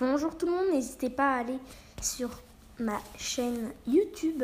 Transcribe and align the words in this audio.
Bonjour 0.00 0.34
tout 0.34 0.46
le 0.46 0.52
monde, 0.52 0.70
n'hésitez 0.72 1.10
pas 1.10 1.34
à 1.34 1.40
aller 1.40 1.58
sur 2.00 2.30
ma 2.78 2.98
chaîne 3.18 3.70
YouTube. 3.86 4.42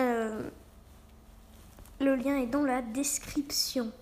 Euh, 0.00 0.50
le 2.00 2.16
lien 2.16 2.38
est 2.38 2.48
dans 2.48 2.64
la 2.64 2.82
description. 2.82 3.92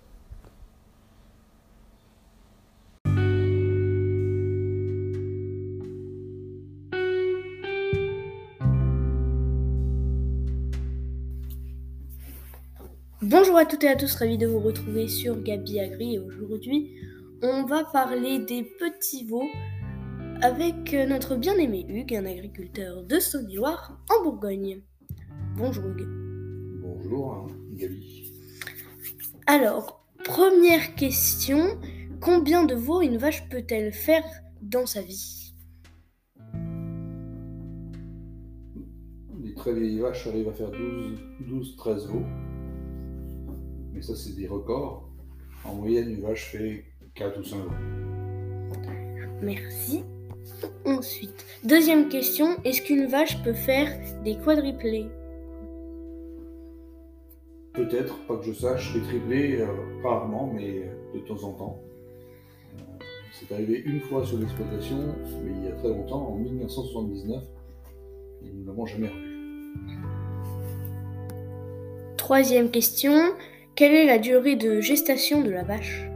Bonjour 13.21 13.59
à 13.59 13.67
toutes 13.67 13.85
et 13.85 13.89
à 13.89 13.97
tous, 13.97 14.15
ravi 14.15 14.39
de 14.39 14.47
vous 14.47 14.61
retrouver 14.61 15.07
sur 15.07 15.39
Gabi 15.43 15.81
Agri 15.81 16.15
et 16.15 16.19
aujourd'hui 16.19 16.95
on 17.43 17.65
va 17.65 17.85
parler 17.85 18.41
des 18.41 18.65
petits 18.65 19.25
veaux 19.25 19.49
avec 20.43 20.93
notre 20.93 21.37
bien-aimé 21.37 21.87
Hugues, 21.89 22.15
un 22.15 22.27
agriculteur 22.27 23.05
de 23.05 23.19
Saône-et-Loire 23.19 24.01
en 24.11 24.25
Bourgogne. 24.25 24.83
Bonjour 25.57 25.85
Hugues. 25.87 26.09
Bonjour 26.81 27.35
hein, 27.35 27.47
Gabi. 27.73 28.33
Alors, 29.47 30.05
première 30.25 30.95
question, 30.95 31.79
combien 32.21 32.65
de 32.65 32.75
veaux 32.75 33.03
une 33.03 33.19
vache 33.19 33.49
peut-elle 33.49 33.93
faire 33.93 34.25
dans 34.61 34.87
sa 34.87 35.03
vie? 35.03 35.55
Les 39.43 39.55
très 39.55 39.73
vieilles 39.75 40.01
vaches 40.01 40.27
arrivent 40.27 40.49
à 40.49 40.53
faire 40.53 40.71
12-13 40.71 42.07
veaux. 42.09 42.27
Mais 43.93 44.03
ça, 44.03 44.15
c'est 44.15 44.37
des 44.37 44.47
records. 44.47 45.09
En 45.65 45.75
moyenne, 45.75 46.11
une 46.11 46.23
vache 46.23 46.53
fait 46.53 46.85
4 47.19 47.41
ou 47.41 47.45
5 47.45 47.57
veaux. 47.57 47.71
Merci. 49.43 50.05
Ensuite, 50.85 51.45
deuxième 51.65 52.09
question, 52.09 52.57
est-ce 52.65 52.83
qu'une 52.83 53.07
vache 53.07 53.43
peut 53.43 53.53
faire 53.53 53.89
des 54.25 54.37
quadriplés 54.37 55.07
Peut-être, 57.75 58.19
pas 58.27 58.37
que 58.37 58.45
je 58.45 58.53
sache, 58.53 58.95
les 58.95 59.03
triplés, 59.03 59.61
euh, 59.61 59.67
rarement, 60.03 60.53
mais 60.53 60.91
de 61.15 61.21
temps 61.21 61.43
en 61.45 61.53
temps. 61.53 61.81
Euh, 62.75 63.05
c'est 63.33 63.55
arrivé 63.55 63.83
une 63.85 64.01
fois 64.01 64.25
sur 64.25 64.39
l'exploitation, 64.39 65.15
mais 65.45 65.53
il 65.53 65.65
y 65.65 65.69
a 65.69 65.73
très 65.73 65.89
longtemps, 65.89 66.29
en 66.29 66.37
1979, 66.37 67.45
et 68.43 68.51
nous 68.51 68.63
ne 68.63 68.67
l'avons 68.67 68.87
jamais 68.87 69.09
revu. 69.09 69.99
Troisième 72.17 72.71
question, 72.71 73.17
quelle 73.77 73.95
est 73.95 74.07
la 74.07 74.19
durée 74.19 74.57
de 74.57 74.81
gestation 74.81 75.43
de 75.43 75.51
la 75.51 75.63
vache? 75.63 76.08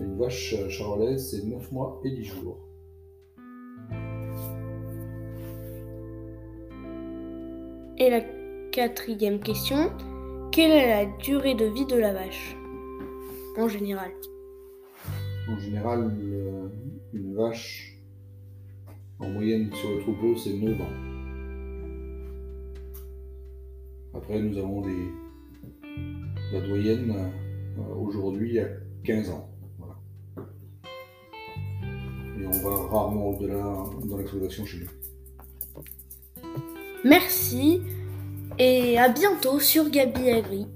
Une 0.00 0.16
vache 0.18 0.54
charolaise, 0.68 1.30
c'est 1.30 1.44
9 1.44 1.72
mois 1.72 2.00
et 2.04 2.10
10 2.10 2.24
jours. 2.24 2.58
Et 7.98 8.08
la 8.08 8.22
quatrième 8.72 9.40
question, 9.40 9.90
quelle 10.52 10.70
est 10.70 10.88
la 10.88 11.18
durée 11.18 11.54
de 11.54 11.66
vie 11.66 11.86
de 11.86 11.96
la 11.96 12.12
vache 12.12 12.56
en 13.58 13.68
général? 13.68 14.10
En 15.48 15.58
général, 15.58 16.10
une 17.12 17.34
vache, 17.34 17.98
en 19.18 19.28
moyenne 19.28 19.70
sur 19.74 19.90
le 19.90 20.00
troupeau, 20.00 20.36
c'est 20.36 20.54
9 20.54 20.80
ans. 20.80 21.10
Après, 24.14 24.40
nous 24.40 24.58
avons 24.58 24.80
des, 24.80 25.12
la 26.52 26.60
doyenne 26.60 27.14
euh, 27.78 27.94
aujourd'hui 27.94 28.58
a 28.58 28.66
15 29.04 29.30
ans. 29.30 29.48
On 32.52 32.68
va 32.68 32.88
rarement 32.88 33.28
au-delà 33.28 33.62
dans 34.04 34.16
l'exploitation 34.16 34.64
chez 34.66 34.78
nous. 34.78 36.42
Merci 37.04 37.80
et 38.58 38.98
à 38.98 39.08
bientôt 39.08 39.60
sur 39.60 39.88
Gabi 39.88 40.30
Agri. 40.30 40.66